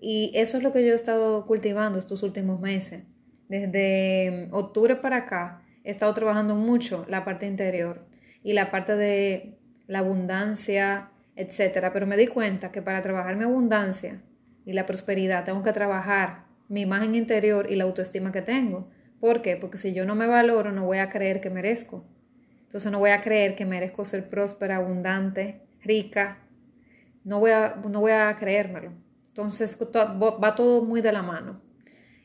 Y 0.01 0.31
eso 0.35 0.57
es 0.57 0.63
lo 0.63 0.73
que 0.73 0.85
yo 0.85 0.93
he 0.93 0.97
estado 0.97 1.45
cultivando 1.47 1.99
estos 1.99 2.23
últimos 2.23 2.61
meses. 2.61 3.03
Desde 3.49 4.49
octubre 4.53 4.97
para 4.97 5.17
acá 5.17 5.63
he 5.85 5.91
estado 5.91 6.15
trabajando 6.15 6.55
mucho 6.55 7.05
la 7.09 7.25
parte 7.25 7.47
interior 7.47 8.07
y 8.43 8.53
la 8.53 8.71
parte 8.71 8.95
de 8.97 9.59
la 9.87 9.99
abundancia, 9.99 11.11
etcétera. 11.37 11.93
Pero 11.93 12.07
me 12.07 12.17
di 12.17 12.27
cuenta 12.27 12.71
que 12.71 12.81
para 12.81 13.03
trabajar 13.03 13.37
mi 13.37 13.45
abundancia 13.45 14.23
y 14.69 14.75
la 14.75 14.85
prosperidad 14.85 15.47
tengo 15.47 15.63
que 15.63 15.73
trabajar 15.73 16.45
mi 16.69 16.83
imagen 16.83 17.15
interior 17.15 17.69
y 17.71 17.77
la 17.77 17.85
autoestima 17.85 18.33
que 18.33 18.43
tengo. 18.43 18.91
¿Por 19.19 19.41
qué? 19.41 19.57
Porque 19.57 19.79
si 19.79 19.95
yo 19.95 20.05
no 20.05 20.15
me 20.15 20.27
valoro, 20.27 20.73
no 20.73 20.85
voy 20.85 20.99
a 20.99 21.09
creer 21.09 21.41
que 21.41 21.49
merezco. 21.49 22.05
Entonces 22.65 22.93
no 22.93 22.99
voy 22.99 23.09
a 23.09 23.23
creer 23.23 23.57
que 23.57 23.65
merezco 23.65 24.05
ser 24.05 24.29
próspera, 24.29 24.77
abundante, 24.77 25.63
rica. 25.81 26.47
No 27.25 27.41
voy 27.41 27.53
a, 27.53 27.81
no 27.89 28.01
voy 28.01 28.13
a 28.13 28.37
creérmelo. 28.39 28.93
Entonces 29.29 29.79
va 29.81 30.55
todo 30.55 30.85
muy 30.85 31.01
de 31.01 31.13
la 31.13 31.23
mano. 31.23 31.63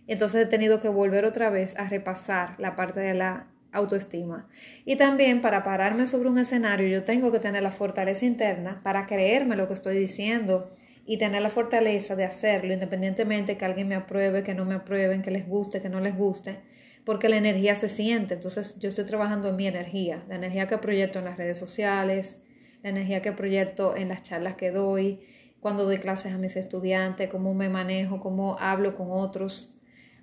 Entonces 0.06 0.44
he 0.44 0.46
tenido 0.46 0.82
que 0.82 0.90
volver 0.90 1.24
otra 1.24 1.50
vez 1.50 1.78
a 1.78 1.88
repasar 1.88 2.60
la 2.60 2.76
parte 2.76 3.00
de 3.00 3.14
la 3.14 3.48
autoestima. 3.72 4.50
Y 4.84 4.98
también 4.98 5.40
para 5.40 5.64
pararme 5.64 6.08
sobre 6.08 6.28
un 6.28 6.38
escenario 6.38 6.90
yo 6.90 7.06
tengo 7.06 7.32
que 7.32 7.40
tener 7.40 7.64
la 7.64 7.72
fortaleza 7.72 8.26
interna 8.26 8.82
para 8.84 9.06
creerme 9.06 9.56
lo 9.56 9.70
que 9.70 9.76
estoy 9.76 9.98
diciendo 9.98 10.76
y 11.06 11.18
tener 11.18 11.42
la 11.42 11.50
fortaleza 11.50 12.16
de 12.16 12.24
hacerlo 12.24 12.74
independientemente 12.74 13.58
que 13.58 13.66
alguien 13.66 13.88
me 13.88 13.96
apruebe, 13.96 14.44
que 14.44 14.54
no 14.54 14.66
me 14.66 14.76
aprueben, 14.76 15.22
que 15.22 15.32
les 15.32 15.48
guste, 15.48 15.82
que 15.82 15.90
no 15.90 16.00
les 16.00 16.18
guste, 16.18 16.60
porque 17.06 17.30
la 17.30 17.38
energía 17.38 17.76
se 17.76 17.90
siente. 17.90 18.36
Entonces 18.36 18.78
yo 18.80 18.90
estoy 18.90 19.06
trabajando 19.06 19.50
en 19.50 19.56
mi 19.56 19.68
energía, 19.68 20.24
la 20.30 20.36
energía 20.36 20.68
que 20.68 20.78
proyecto 20.78 21.20
en 21.20 21.26
las 21.26 21.38
redes 21.38 21.58
sociales, 21.58 22.40
la 22.82 22.90
energía 22.90 23.22
que 23.22 23.32
proyecto 23.32 23.96
en 23.96 24.10
las 24.10 24.22
charlas 24.22 24.56
que 24.56 24.72
doy, 24.72 25.22
cuando 25.60 25.86
doy 25.86 25.98
clases 25.98 26.34
a 26.34 26.38
mis 26.38 26.56
estudiantes, 26.56 27.30
cómo 27.30 27.54
me 27.54 27.70
manejo, 27.70 28.20
cómo 28.20 28.58
hablo 28.60 28.96
con 28.96 29.08
otros, 29.12 29.74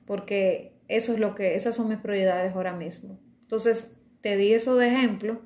porque 0.07 0.75
eso 0.89 1.13
es 1.13 1.19
lo 1.19 1.35
que, 1.35 1.57
esas 1.57 1.77
son 1.77 1.89
mis 1.89 1.99
prioridades 1.99 2.55
ahora 2.55 2.75
mismo. 2.75 3.19
Entonces, 3.43 3.93
te 4.21 4.37
di 4.37 4.53
eso 4.53 4.77
de 4.77 4.89
ejemplo 4.89 5.41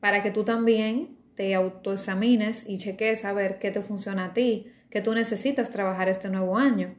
para 0.00 0.22
que 0.22 0.30
tú 0.30 0.44
también 0.44 1.13
te 1.34 1.54
autoexamines 1.54 2.64
y 2.68 2.78
cheques 2.78 3.24
a 3.24 3.32
ver 3.32 3.58
qué 3.58 3.70
te 3.70 3.82
funciona 3.82 4.26
a 4.26 4.34
ti, 4.34 4.68
qué 4.90 5.00
tú 5.00 5.14
necesitas 5.14 5.70
trabajar 5.70 6.08
este 6.08 6.30
nuevo 6.30 6.56
año. 6.56 6.94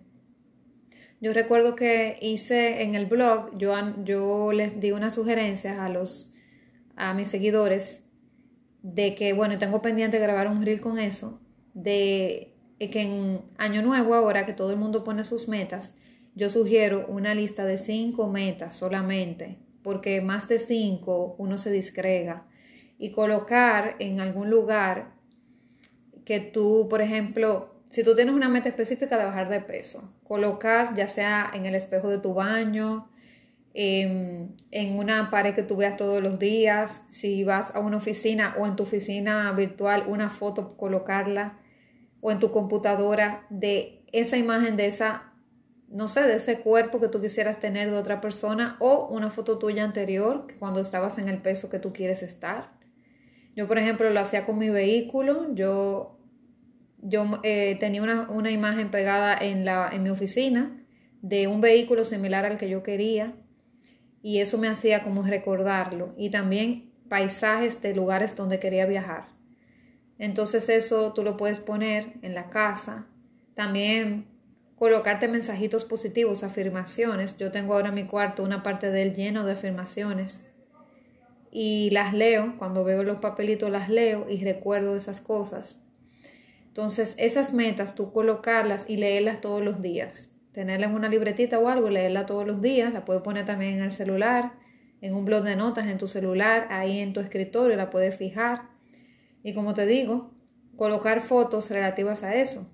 Yo 1.22 1.34
recuerdo 1.34 1.76
que 1.76 2.18
hice 2.22 2.84
en 2.84 2.96
el 2.96 3.06
blog, 3.06 3.58
yo, 3.58 3.74
yo 4.04 4.52
les 4.52 4.80
di 4.80 4.92
unas 4.92 5.14
sugerencias 5.14 5.80
a 5.80 5.90
los 5.90 6.32
a 6.98 7.14
mis 7.14 7.28
seguidores 7.28 8.04
de 8.82 9.16
que, 9.16 9.34
bueno, 9.34 9.58
tengo 9.58 9.82
pendiente 9.82 10.20
grabar 10.20 10.48
un 10.48 10.62
reel 10.62 10.80
con 10.80 10.98
eso, 10.98 11.42
de 11.74 12.54
que 12.80 13.02
en 13.02 13.42
año 13.58 13.82
nuevo 13.82 14.14
ahora 14.14 14.46
que 14.46 14.54
todo 14.54 14.72
el 14.72 14.78
mundo 14.78 15.04
pone 15.04 15.24
sus 15.24 15.48
metas, 15.48 15.94
yo 16.36 16.50
sugiero 16.50 17.06
una 17.08 17.34
lista 17.34 17.66
de 17.66 17.78
cinco 17.78 18.30
metas 18.30 18.76
solamente, 18.76 19.58
porque 19.82 20.22
más 20.22 20.48
de 20.48 20.60
cinco 20.60 21.36
uno 21.38 21.58
se 21.58 21.72
discrega 21.72 22.46
y 22.98 23.12
colocar 23.12 23.96
en 24.00 24.22
algún 24.22 24.50
lugar 24.50 25.14
que 26.24 26.40
tú, 26.40 26.88
por 26.90 27.02
ejemplo, 27.02 27.76
si 27.90 28.04
tú 28.04 28.16
tienes 28.16 28.34
una 28.34 28.50
meta 28.50 28.70
específica 28.70 29.18
de 29.18 29.26
bajar 29.26 29.50
de 29.50 29.62
peso, 29.62 30.14
colocar 30.24 30.96
ya 30.96 31.08
sea 31.08 31.50
en 31.54 31.66
el 31.66 31.76
espejo 31.76 32.10
de 32.10 32.18
tu 32.18 32.34
baño, 32.34 33.10
en, 33.76 34.56
una 34.98 35.30
pared 35.30 35.54
que 35.54 35.64
tú 35.64 35.76
veas 35.76 35.98
todos 35.98 36.24
los 36.24 36.40
días, 36.40 37.04
si 37.10 37.44
vas 37.44 37.76
a 37.76 37.80
una 37.80 37.98
oficina 37.98 38.56
o 38.58 38.66
en 38.66 38.76
tu 38.76 38.84
oficina 38.84 39.52
virtual, 39.52 40.06
una 40.08 40.30
foto, 40.30 40.78
colocarla 40.78 41.60
o 42.22 42.32
en 42.32 42.40
tu 42.40 42.52
computadora 42.52 43.46
de 43.50 44.02
esa 44.14 44.38
imagen 44.38 44.78
de 44.78 44.88
esa, 44.88 45.34
no 45.90 46.08
sé, 46.08 46.22
de 46.22 46.36
ese 46.36 46.60
cuerpo 46.62 47.02
que 47.02 47.10
tú 47.10 47.22
quisieras 47.22 47.60
tener 47.60 47.92
de 47.92 47.98
otra 47.98 48.22
persona 48.22 48.78
o 48.80 49.08
una 49.08 49.30
foto 49.30 49.60
tuya 49.60 49.84
anterior 49.84 50.48
cuando 50.58 50.80
estabas 50.80 51.18
en 51.18 51.28
el 51.28 51.42
peso 51.42 51.70
que 51.70 51.80
tú 51.80 51.92
quieres 51.92 52.24
estar. 52.24 52.75
Yo, 53.56 53.68
por 53.68 53.78
ejemplo, 53.78 54.10
lo 54.10 54.20
hacía 54.20 54.46
con 54.46 54.58
mi 54.58 54.70
vehículo. 54.70 55.54
Yo, 55.56 56.20
yo 57.02 57.40
eh, 57.44 57.78
tenía 57.80 58.04
una, 58.04 58.30
una, 58.30 58.52
imagen 58.52 58.92
pegada 58.92 59.38
en, 59.38 59.66
la, 59.66 59.90
en 59.92 60.04
mi 60.04 60.10
oficina 60.10 60.86
de 61.22 61.48
un 61.48 61.62
vehículo 61.62 62.06
similar 62.06 62.46
al 62.46 62.58
que 62.58 62.70
yo 62.70 62.84
quería 62.84 63.34
y 64.22 64.42
eso 64.42 64.58
me 64.58 64.68
hacía 64.68 65.04
como 65.04 65.24
recordarlo 65.24 66.14
y 66.18 66.30
también 66.30 66.92
paisajes 67.10 67.82
de 67.82 67.96
lugares 67.96 68.36
donde 68.36 68.60
quería 68.60 68.86
viajar. 68.86 69.30
Entonces 70.18 70.70
eso 70.70 71.14
tú 71.14 71.24
lo 71.24 71.38
puedes 71.38 71.60
poner 71.60 72.14
en 72.22 72.36
la 72.36 72.50
casa. 72.50 73.08
También 73.54 74.28
colocarte 74.76 75.28
mensajitos 75.28 75.86
positivos, 75.86 76.44
afirmaciones. 76.44 77.38
Yo 77.38 77.52
tengo 77.52 77.74
ahora 77.74 77.90
en 77.90 77.96
mi 77.96 78.06
cuarto 78.06 78.44
una 78.44 78.64
parte 78.64 78.92
del 78.92 79.14
lleno 79.14 79.46
de 79.46 79.54
afirmaciones 79.54 80.45
y 81.58 81.90
las 81.92 82.14
leo. 82.14 82.56
Cuando 82.58 82.84
veo 82.84 83.02
los 83.04 83.18
papelitos 83.18 83.72
las 83.72 83.88
leo 83.88 84.28
y 84.30 84.44
recuerdo 84.44 84.98
esas 84.98 85.22
cosas. 85.22 85.80
Entonces 86.68 87.16
esas 87.18 87.54
metas 87.54 87.96
tú 87.96 88.12
colocarlas 88.12 88.84
y 88.90 88.98
leerlas 88.98 89.40
todos 89.40 89.64
los 89.64 89.82
días. 89.82 90.34
Tenerla 90.52 90.88
en 90.88 90.96
una 90.96 91.08
libretita 91.08 91.58
o 91.58 91.70
algo, 91.70 91.90
leerla 91.90 92.26
todos 92.26 92.46
los 92.46 92.62
días. 92.62 92.92
La 92.92 93.06
puedes 93.06 93.24
poner 93.24 93.46
también 93.46 93.76
en 93.76 93.84
el 93.84 93.94
celular, 93.94 94.52
en 95.00 95.16
un 95.16 95.24
blog 95.24 95.44
de 95.44 95.56
notas 95.56 95.88
en 95.88 95.98
tu 95.98 96.10
celular, 96.10 96.68
ahí 96.72 97.00
en 97.00 97.14
tu 97.14 97.22
escritorio 97.22 97.78
la 97.78 97.90
puedes 97.90 98.18
fijar 98.18 98.76
y 99.42 99.54
como 99.54 99.74
te 99.74 99.86
digo, 99.86 100.32
colocar 100.76 101.22
fotos 101.22 101.70
relativas 101.70 102.24
a 102.24 102.36
eso. 102.36 102.70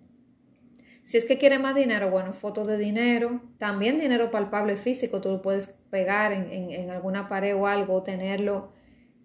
Si 1.04 1.18
es 1.18 1.26
que 1.26 1.38
quiere 1.38 1.60
más 1.60 1.76
dinero, 1.76 2.10
bueno, 2.10 2.34
fotos 2.34 2.68
de 2.68 2.78
dinero, 2.78 3.42
también 3.58 4.00
dinero 4.00 4.32
palpable 4.32 4.76
físico, 4.78 5.20
tú 5.20 5.30
lo 5.30 5.42
puedes 5.42 5.68
pegar 5.90 6.32
en, 6.32 6.90
alguna 6.90 7.28
pared 7.28 7.56
o 7.56 7.68
algo, 7.68 8.04
tenerlo 8.04 8.72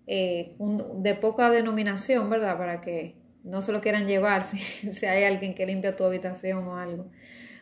eh, 0.07 0.57
de 0.59 1.15
poca 1.15 1.51
denominación, 1.51 2.31
¿verdad? 2.31 2.57
Para 2.57 2.81
que 2.81 3.17
no 3.45 3.63
se 3.63 3.73
lo 3.73 3.81
quieran 3.81 4.07
llevar 4.07 4.43
si, 4.47 4.59
si, 4.59 5.07
hay 5.07 5.25
alguien 5.25 5.55
que 5.55 5.67
limpia 5.67 5.97
tu 5.97 6.05
habitación 6.05 6.67
o 6.67 6.77
algo. 6.77 7.11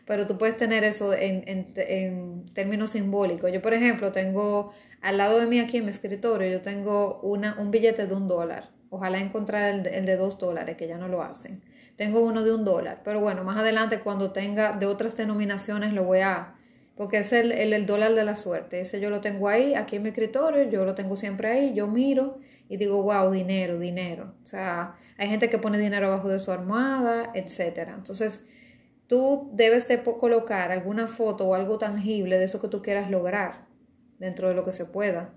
Pero 0.06 0.26
tú 0.26 0.38
puedes 0.38 0.56
tener 0.56 0.84
eso 0.84 1.14
en, 1.14 1.42
en, 1.46 2.44
términos 2.52 2.90
simbólicos. 2.90 3.50
Yo, 3.52 3.62
por 3.62 3.72
ejemplo, 3.74 4.12
tengo 4.12 4.72
al 5.00 5.16
lado 5.16 5.40
de 5.40 5.46
mí 5.46 5.58
aquí 5.60 5.78
en 5.78 5.86
mi 5.86 5.90
escritorio, 5.90 6.50
yo 6.50 6.60
tengo 6.62 7.20
una, 7.22 7.58
un 7.58 7.70
billete 7.70 8.06
de 8.06 8.14
un 8.14 8.28
dólar 8.28 8.74
Ojalá 8.94 9.18
encontrar 9.18 9.74
el, 9.74 10.06
de 10.06 10.16
dos 10.16 10.38
dólares, 10.38 10.76
que 10.76 10.86
ya 10.86 10.98
no 10.98 11.08
lo 11.08 11.20
hacen. 11.20 11.64
Tengo 11.96 12.20
uno 12.20 12.42
de 12.42 12.54
un 12.54 12.64
dólar, 12.64 13.02
pero 13.04 13.20
bueno, 13.20 13.44
más 13.44 13.56
adelante 13.56 14.00
cuando 14.00 14.32
tenga 14.32 14.72
de 14.72 14.86
otras 14.86 15.16
denominaciones 15.16 15.92
lo 15.92 16.04
voy 16.04 16.20
a... 16.20 16.54
Porque 16.96 17.18
es 17.18 17.32
el, 17.32 17.50
el, 17.50 17.86
dólar 17.86 18.14
de 18.14 18.24
la 18.24 18.36
suerte. 18.36 18.80
Ese 18.80 19.00
yo 19.00 19.10
lo 19.10 19.20
tengo 19.20 19.48
ahí, 19.48 19.74
aquí 19.74 19.96
en 19.96 20.02
mi 20.04 20.10
escritorio, 20.10 20.62
yo 20.70 20.84
lo 20.84 20.94
tengo 20.94 21.16
siempre 21.16 21.48
ahí, 21.48 21.74
yo 21.74 21.88
miro 21.88 22.38
y 22.68 22.76
digo, 22.76 23.02
wow, 23.02 23.32
dinero, 23.32 23.78
dinero. 23.78 24.34
O 24.42 24.46
sea, 24.46 24.94
hay 25.18 25.28
gente 25.28 25.48
que 25.48 25.58
pone 25.58 25.78
dinero 25.78 26.06
abajo 26.06 26.28
de 26.28 26.38
su 26.38 26.52
almohada, 26.52 27.30
etc. 27.34 27.88
Entonces, 27.96 28.42
tú 29.06 29.50
debes 29.52 29.86
de 29.88 30.02
colocar 30.02 30.70
alguna 30.70 31.06
foto 31.06 31.46
o 31.46 31.54
algo 31.54 31.78
tangible 31.78 32.38
de 32.38 32.44
eso 32.44 32.60
que 32.60 32.68
tú 32.68 32.82
quieras 32.82 33.10
lograr 33.10 33.66
dentro 34.18 34.48
de 34.48 34.54
lo 34.54 34.64
que 34.64 34.72
se 34.72 34.84
pueda. 34.84 35.34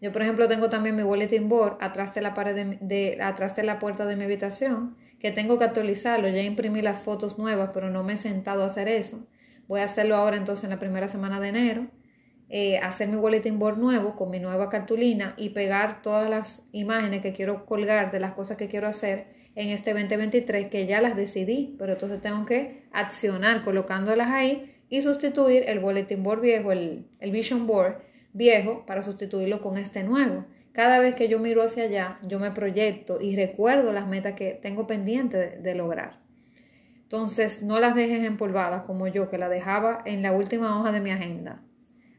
Yo, 0.00 0.12
por 0.12 0.22
ejemplo, 0.22 0.48
tengo 0.48 0.68
también 0.68 0.96
mi 0.96 1.02
bulletin 1.02 1.48
board 1.48 1.76
atrás 1.80 2.14
de 2.14 2.22
la 2.22 2.34
pared 2.34 2.76
de, 2.80 3.18
atrás 3.22 3.54
de 3.54 3.62
la 3.62 3.78
puerta 3.78 4.04
de 4.04 4.16
mi 4.16 4.24
habitación, 4.24 4.96
que 5.22 5.30
tengo 5.30 5.56
que 5.56 5.64
actualizarlo. 5.64 6.28
Ya 6.28 6.42
imprimí 6.42 6.82
las 6.82 7.00
fotos 7.00 7.38
nuevas, 7.38 7.70
pero 7.72 7.88
no 7.88 8.02
me 8.02 8.14
he 8.14 8.16
sentado 8.16 8.64
a 8.64 8.66
hacer 8.66 8.88
eso. 8.88 9.24
Voy 9.68 9.80
a 9.80 9.84
hacerlo 9.84 10.16
ahora 10.16 10.36
entonces 10.36 10.64
en 10.64 10.70
la 10.70 10.80
primera 10.80 11.06
semana 11.06 11.38
de 11.38 11.48
enero. 11.48 11.86
Eh, 12.48 12.78
hacer 12.78 13.08
mi 13.08 13.16
bulletin 13.16 13.58
board 13.58 13.78
nuevo 13.78 14.16
con 14.16 14.30
mi 14.30 14.40
nueva 14.40 14.68
cartulina 14.68 15.34
y 15.38 15.50
pegar 15.50 16.02
todas 16.02 16.28
las 16.28 16.64
imágenes 16.72 17.22
que 17.22 17.32
quiero 17.32 17.64
colgar 17.64 18.10
de 18.10 18.20
las 18.20 18.32
cosas 18.32 18.56
que 18.58 18.68
quiero 18.68 18.88
hacer 18.88 19.28
en 19.54 19.68
este 19.68 19.94
2023 19.94 20.66
que 20.66 20.86
ya 20.86 21.00
las 21.00 21.16
decidí, 21.16 21.76
pero 21.78 21.92
entonces 21.92 22.20
tengo 22.20 22.44
que 22.44 22.82
accionar 22.92 23.62
colocándolas 23.62 24.28
ahí 24.28 24.74
y 24.88 25.00
sustituir 25.00 25.64
el 25.68 25.78
bulletin 25.78 26.22
board 26.22 26.40
viejo, 26.40 26.72
el, 26.72 27.06
vision 27.30 27.66
board 27.66 28.02
viejo, 28.32 28.84
para 28.84 29.02
sustituirlo 29.02 29.62
con 29.62 29.78
este 29.78 30.02
nuevo. 30.02 30.44
Cada 30.72 30.98
vez 30.98 31.14
que 31.14 31.28
yo 31.28 31.38
miro 31.38 31.62
hacia 31.62 31.84
allá, 31.84 32.18
yo 32.22 32.38
me 32.38 32.50
proyecto 32.50 33.20
y 33.20 33.36
recuerdo 33.36 33.92
las 33.92 34.06
metas 34.06 34.32
que 34.34 34.52
tengo 34.52 34.86
pendiente 34.86 35.58
de, 35.58 35.74
lograr. 35.74 36.20
Entonces, 37.02 37.62
no 37.62 37.78
las 37.78 37.94
dejes 37.94 38.24
empolvadas 38.24 38.82
como 38.82 39.06
yo, 39.06 39.28
que 39.28 39.38
la 39.38 39.48
dejaba 39.48 40.02
en 40.06 40.22
la 40.22 40.32
última 40.32 40.80
hoja 40.80 40.92
de 40.92 41.00
mi 41.00 41.10
agenda. 41.10 41.62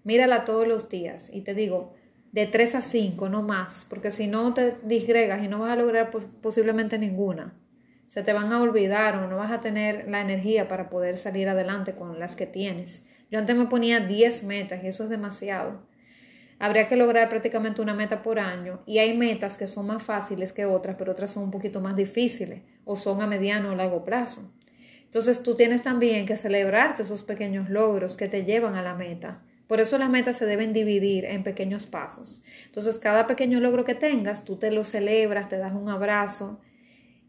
Mírala 0.03 0.45
todos 0.45 0.67
los 0.67 0.89
días 0.89 1.31
y 1.33 1.41
te 1.41 1.53
digo, 1.53 1.93
de 2.31 2.45
3 2.45 2.75
a 2.75 2.81
5, 2.81 3.29
no 3.29 3.41
más, 3.41 3.87
porque 3.89 4.11
si 4.11 4.27
no 4.27 4.53
te 4.53 4.77
disgregas 4.83 5.43
y 5.43 5.47
no 5.47 5.59
vas 5.59 5.71
a 5.71 5.75
lograr 5.75 6.11
posiblemente 6.41 6.99
ninguna 6.99 7.55
se 8.13 8.21
te 8.21 8.31
van 8.31 8.51
a 8.51 8.61
olvidar 8.61 9.15
o 9.15 9.27
no 9.27 9.37
vas 9.37 9.51
a 9.51 9.59
tener 9.59 10.07
la 10.07 10.21
energía 10.21 10.67
para 10.67 10.87
poder 10.91 11.17
salir 11.17 11.49
adelante 11.49 11.95
con 11.95 12.19
las 12.19 12.35
que 12.35 12.45
tienes. 12.45 13.03
Yo 13.31 13.39
antes 13.39 13.55
me 13.55 13.65
ponía 13.65 14.01
10 14.01 14.43
metas 14.43 14.83
y 14.83 14.87
eso 14.87 15.05
es 15.05 15.09
demasiado. 15.09 15.81
Habría 16.63 16.87
que 16.87 16.95
lograr 16.95 17.27
prácticamente 17.27 17.81
una 17.81 17.93
meta 17.93 18.23
por 18.23 18.39
año 18.39 18.81
y 18.85 18.99
hay 18.99 19.17
metas 19.17 19.57
que 19.57 19.67
son 19.67 19.87
más 19.87 20.01
fáciles 20.01 20.53
que 20.53 20.65
otras, 20.65 20.95
pero 20.97 21.11
otras 21.11 21.31
son 21.31 21.43
un 21.43 21.51
poquito 21.51 21.81
más 21.81 21.93
difíciles 21.97 22.61
o 22.85 22.95
son 22.95 23.21
a 23.21 23.27
mediano 23.27 23.71
o 23.71 23.75
largo 23.75 24.05
plazo. 24.05 24.49
Entonces 25.03 25.43
tú 25.43 25.55
tienes 25.55 25.81
también 25.81 26.25
que 26.25 26.37
celebrarte 26.37 27.01
esos 27.01 27.21
pequeños 27.21 27.69
logros 27.69 28.15
que 28.15 28.29
te 28.29 28.45
llevan 28.45 28.75
a 28.75 28.81
la 28.81 28.93
meta. 28.93 29.41
Por 29.67 29.81
eso 29.81 29.97
las 29.97 30.09
metas 30.09 30.37
se 30.37 30.45
deben 30.45 30.71
dividir 30.71 31.25
en 31.25 31.43
pequeños 31.43 31.85
pasos. 31.85 32.41
Entonces 32.65 32.97
cada 32.97 33.27
pequeño 33.27 33.59
logro 33.59 33.83
que 33.83 33.95
tengas, 33.95 34.45
tú 34.45 34.55
te 34.55 34.71
lo 34.71 34.85
celebras, 34.85 35.49
te 35.49 35.57
das 35.57 35.73
un 35.73 35.89
abrazo 35.89 36.61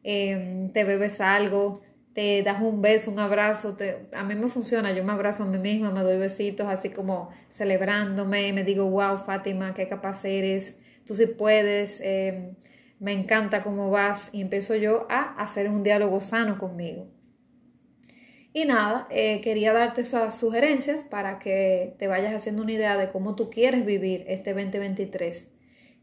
Em, 0.04 0.70
te 0.70 0.84
bebes 0.84 1.18
algo, 1.22 1.80
te 2.14 2.42
das 2.44 2.62
un 2.62 2.80
beso, 2.80 3.10
un 3.10 3.18
abrazo, 3.18 3.76
a 4.12 4.22
mí 4.22 4.34
me 4.36 4.48
funciona, 4.48 4.92
yo 4.92 5.04
me 5.04 5.12
abrazo 5.12 5.42
a 5.42 5.46
mí 5.46 5.58
misma, 5.58 5.90
me 5.90 6.00
doy 6.00 6.16
besitos 6.16 6.66
así 6.68 6.90
como 6.90 7.30
celebrándome, 7.50 8.52
me 8.52 8.62
digo, 8.62 8.88
wow, 8.88 9.18
Fátima, 9.18 9.74
qué 9.74 9.88
capaz 9.88 10.24
eres, 10.24 10.76
tú 11.04 11.14
sí 11.16 11.26
puedes, 11.26 12.00
em, 12.00 12.54
me 13.00 13.12
encanta 13.12 13.64
cómo 13.64 13.90
vas 13.90 14.30
y 14.32 14.40
empiezo 14.42 14.76
yo 14.76 15.06
a 15.10 15.34
hacer 15.42 15.68
un 15.68 15.82
diálogo 15.82 16.20
sano 16.20 16.56
conmigo. 16.56 17.08
Y 18.52 18.64
nada, 18.66 19.08
eh, 19.10 19.40
quería 19.40 19.72
darte 19.72 20.02
esas 20.02 20.38
sugerencias 20.38 21.02
para 21.02 21.40
que 21.40 21.96
te 21.98 22.06
vayas 22.06 22.32
haciendo 22.32 22.62
una 22.62 22.72
idea 22.72 22.96
de 22.96 23.08
cómo 23.08 23.34
tú 23.34 23.50
quieres 23.50 23.84
vivir 23.84 24.24
este 24.28 24.54
2023 24.54 25.50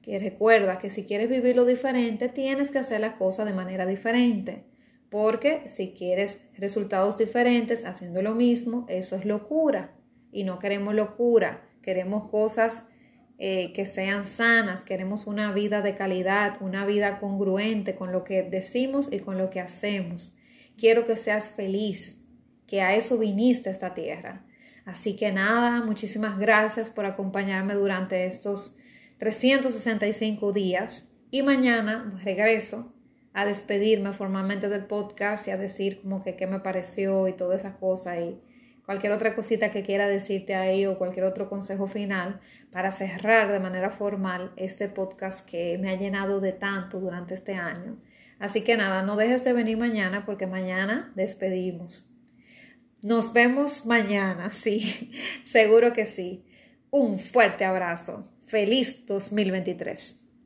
que 0.02 0.20
recuerda 0.20 0.78
que 0.80 0.90
si 0.90 1.06
quieres 1.06 1.30
vivir 1.30 1.56
lo 1.56 1.66
diferente, 1.66 2.28
tienes 2.28 2.72
que 2.72 2.80
hacer 2.80 3.00
las 3.00 3.14
cosas 3.14 3.46
de 3.46 3.54
manera 3.54 3.86
diferente. 3.86 4.64
Porque 5.12 5.68
si 5.68 5.92
quieres 5.92 6.48
resultados 6.58 7.18
diferentes 7.18 7.84
haciendo 7.84 8.22
lo 8.22 8.34
mismo, 8.34 8.86
eso 8.88 9.18
es 9.18 9.26
locura. 9.26 9.94
Y 10.32 10.46
no 10.46 10.58
queremos 10.58 10.96
locura, 10.96 11.68
queremos 11.82 12.32
cosas 12.32 12.86
eh, 13.38 13.74
que 13.74 13.86
sean 13.86 14.24
sanas, 14.26 14.86
queremos 14.86 15.28
una 15.28 15.52
vida 15.52 15.82
de 15.82 15.96
calidad, 15.96 16.56
una 16.62 16.86
vida 16.86 17.18
congruente 17.18 17.94
con 17.94 18.14
lo 18.14 18.24
que 18.24 18.42
decimos 18.42 19.12
y 19.12 19.20
con 19.20 19.38
lo 19.38 19.50
que 19.50 19.60
hacemos. 19.60 20.34
Quiero 20.78 21.04
que 21.04 21.18
seas 21.18 21.50
feliz, 21.50 22.16
que 22.66 22.82
a 22.82 22.96
eso 22.96 23.18
viniste 23.18 23.68
a 23.68 23.74
esta 23.74 23.94
tierra. 23.94 24.46
Así 24.86 25.18
que 25.18 25.34
nada, 25.34 25.84
muchísimas 25.84 26.40
gracias 26.40 26.90
por 26.90 27.06
acompañarme 27.06 27.74
durante 27.74 28.28
estos 28.28 28.76
365 29.18 30.54
días 30.54 31.10
y 31.32 31.42
mañana 31.42 32.18
regreso 32.24 32.91
a 33.34 33.46
despedirme 33.46 34.14
formalmente 34.14 34.70
del 34.70 34.86
podcast 34.86 35.48
y 35.48 35.52
a 35.52 35.58
decir 35.58 36.02
como 36.02 36.24
que 36.24 36.36
qué 36.36 36.48
me 36.48 36.60
pareció 36.60 37.28
y 37.28 37.34
toda 37.34 37.56
esa 37.56 37.78
cosa 37.78 38.20
y 38.20 38.40
cualquier 38.86 39.14
otra 39.14 39.36
cosita 39.36 39.72
que 39.72 39.84
quiera 39.84 40.08
decirte 40.08 40.56
ahí 40.56 40.86
o 40.86 40.98
cualquier 40.98 41.26
otro 41.26 41.50
consejo 41.50 41.88
final 41.88 42.42
para 42.72 42.92
cerrar 42.92 43.52
de 43.52 43.60
manera 43.60 43.90
formal 43.90 44.52
este 44.58 44.90
podcast 44.90 45.48
que 45.48 45.78
me 45.78 45.90
ha 45.90 45.96
llenado 45.96 46.42
de 46.42 46.52
tanto 46.52 47.00
durante 47.00 47.34
este 47.34 47.56
año. 47.56 47.98
Así 48.40 48.62
que 48.62 48.76
nada, 48.76 49.04
no 49.04 49.16
dejes 49.16 49.44
de 49.44 49.54
venir 49.54 49.78
mañana 49.78 50.26
porque 50.26 50.48
mañana 50.48 51.12
despedimos. 51.16 52.10
Nos 53.02 53.34
vemos 53.34 53.86
mañana, 53.86 54.50
sí, 54.52 55.12
seguro 55.44 55.94
que 55.94 56.06
sí. 56.06 56.44
Un 56.90 57.20
fuerte 57.20 57.64
abrazo. 57.64 58.28
Feliz 58.46 59.06
2023. 59.06 60.21